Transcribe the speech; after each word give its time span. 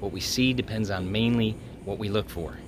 What 0.00 0.12
we 0.12 0.20
see 0.20 0.52
depends 0.52 0.90
on 0.90 1.10
mainly 1.10 1.56
what 1.86 1.98
we 1.98 2.10
look 2.10 2.28
for. 2.28 2.58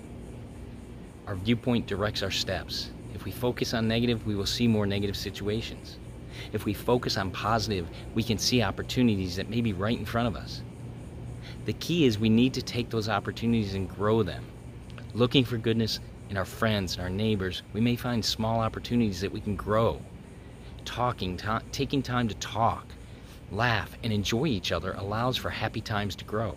Our 1.27 1.35
viewpoint 1.35 1.87
directs 1.87 2.23
our 2.23 2.31
steps. 2.31 2.91
If 3.15 3.27
we 3.27 3.31
focus 3.31 3.75
on 3.75 3.87
negative, 3.87 4.27
we 4.27 4.35
will 4.35 4.47
see 4.47 4.67
more 4.67 4.87
negative 4.87 5.17
situations. 5.17 5.99
If 6.53 6.65
we 6.65 6.73
focus 6.73 7.19
on 7.19 7.31
positive, 7.31 7.87
we 8.15 8.23
can 8.23 8.39
see 8.39 8.63
opportunities 8.63 9.37
that 9.37 9.51
may 9.51 9.61
be 9.61 9.75
right 9.75 9.99
in 9.99 10.07
front 10.07 10.29
of 10.29 10.37
us. 10.37 10.63
The 11.67 11.75
key 11.75 12.07
is 12.07 12.19
we 12.19 12.31
need 12.31 12.55
to 12.55 12.63
take 12.63 12.89
those 12.89 13.11
opportunities 13.11 13.75
and 13.75 13.91
grow 13.91 14.23
them. 14.23 14.45
Looking 15.13 15.45
for 15.45 15.59
goodness 15.59 16.01
in 16.31 16.39
our 16.39 16.47
friends 16.47 16.95
and 16.95 17.03
our 17.03 17.11
neighbors, 17.11 17.63
we 17.75 17.81
may 17.83 17.97
find 17.97 18.25
small 18.25 18.61
opportunities 18.61 19.21
that 19.21 19.33
we 19.33 19.41
can 19.41 19.55
grow. 19.57 20.01
Talking, 20.87 21.37
ta- 21.37 21.63
taking 21.73 22.03
time 22.03 22.29
to 22.29 22.35
talk, 22.37 22.87
laugh, 23.51 23.99
and 24.03 24.15
enjoy 24.15 24.47
each 24.47 24.73
other 24.73 24.93
allows 24.93 25.37
for 25.37 25.51
happy 25.51 25.83
times 25.83 26.17
to 26.17 26.25
grow 26.25 26.57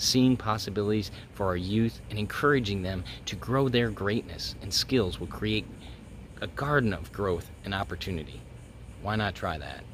seeing 0.00 0.36
possibilities 0.36 1.12
for 1.34 1.46
our 1.46 1.56
youth 1.56 2.00
and 2.08 2.16
encouraging 2.18 2.82
them 2.82 3.04
to 3.26 3.36
grow 3.36 3.68
their 3.68 3.90
greatness 3.90 4.56
and 4.62 4.72
skills 4.72 5.20
will 5.20 5.26
create 5.26 5.66
a 6.40 6.46
garden 6.46 6.94
of 6.94 7.12
growth 7.12 7.50
and 7.64 7.74
opportunity. 7.74 8.40
Why 9.02 9.16
not 9.16 9.34
try 9.34 9.58
that? 9.58 9.84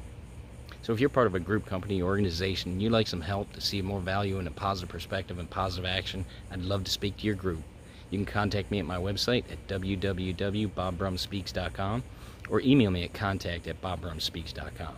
So, 0.81 0.93
if 0.93 1.01
you're 1.01 1.09
part 1.09 1.27
of 1.27 1.35
a 1.35 1.39
group, 1.39 1.65
company, 1.65 2.01
organization, 2.01 2.71
and 2.71 2.81
you'd 2.81 2.93
like 2.93 3.07
some 3.07 3.19
help 3.19 3.51
to 3.53 3.61
see 3.61 3.81
more 3.81 3.99
value 3.99 4.39
in 4.39 4.47
a 4.47 4.51
positive 4.51 4.87
perspective 4.87 5.39
and 5.39 5.49
positive 5.49 5.85
action, 5.85 6.25
I'd 6.49 6.61
love 6.61 6.85
to 6.85 6.91
speak 6.91 7.17
to 7.17 7.25
your 7.25 7.35
group. 7.35 7.61
You 8.09 8.19
can 8.19 8.25
contact 8.25 8.71
me 8.71 8.79
at 8.79 8.85
my 8.85 8.95
website 8.95 9.43
at 9.51 9.67
www.bobbrumspeaks.com 9.67 12.03
or 12.49 12.61
email 12.61 12.91
me 12.91 13.03
at 13.03 13.13
contact 13.13 13.67
at 13.67 13.81
bobbrumspeaks.com. 13.81 14.95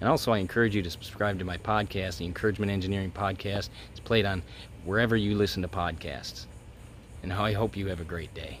And 0.00 0.08
also, 0.08 0.32
I 0.32 0.38
encourage 0.38 0.74
you 0.74 0.82
to 0.82 0.90
subscribe 0.90 1.38
to 1.38 1.44
my 1.44 1.58
podcast, 1.58 2.18
the 2.18 2.24
Encouragement 2.24 2.72
Engineering 2.72 3.10
Podcast. 3.10 3.68
It's 3.90 4.00
played 4.00 4.24
on 4.24 4.42
wherever 4.84 5.16
you 5.16 5.34
listen 5.34 5.62
to 5.62 5.68
podcasts. 5.68 6.46
And 7.22 7.32
I 7.32 7.52
hope 7.52 7.76
you 7.76 7.88
have 7.88 8.00
a 8.00 8.04
great 8.04 8.32
day. 8.32 8.60